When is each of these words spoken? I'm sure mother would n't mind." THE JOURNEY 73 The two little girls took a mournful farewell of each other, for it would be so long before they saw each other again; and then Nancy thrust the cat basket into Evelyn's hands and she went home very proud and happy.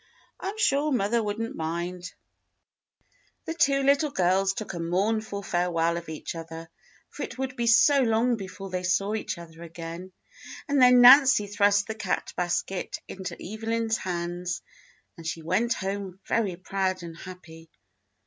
I'm 0.39 0.57
sure 0.57 0.91
mother 0.91 1.21
would 1.21 1.39
n't 1.39 1.55
mind." 1.55 2.11
THE 3.45 3.53
JOURNEY 3.53 3.53
73 3.53 3.53
The 3.53 3.53
two 3.53 3.83
little 3.85 4.09
girls 4.09 4.53
took 4.55 4.73
a 4.73 4.79
mournful 4.79 5.43
farewell 5.43 5.95
of 5.95 6.09
each 6.09 6.33
other, 6.33 6.71
for 7.11 7.21
it 7.21 7.37
would 7.37 7.55
be 7.55 7.67
so 7.67 8.01
long 8.01 8.35
before 8.35 8.71
they 8.71 8.81
saw 8.81 9.13
each 9.13 9.37
other 9.37 9.61
again; 9.61 10.11
and 10.67 10.81
then 10.81 11.01
Nancy 11.01 11.45
thrust 11.45 11.85
the 11.85 11.93
cat 11.93 12.33
basket 12.35 12.97
into 13.07 13.39
Evelyn's 13.39 13.97
hands 13.97 14.63
and 15.17 15.27
she 15.27 15.43
went 15.43 15.75
home 15.75 16.19
very 16.25 16.55
proud 16.55 17.03
and 17.03 17.15
happy. 17.15 17.69